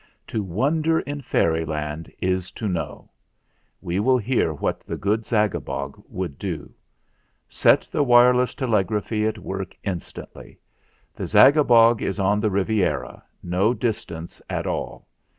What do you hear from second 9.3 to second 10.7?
work instantly.